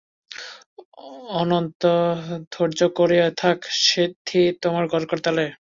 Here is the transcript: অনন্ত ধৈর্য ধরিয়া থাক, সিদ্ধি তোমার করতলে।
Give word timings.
অনন্ত 1.41 1.81
ধৈর্য 2.51 2.79
ধরিয়া 2.97 3.27
থাক, 3.37 3.57
সিদ্ধি 3.83 4.41
তোমার 4.63 4.85
করতলে। 4.91 5.45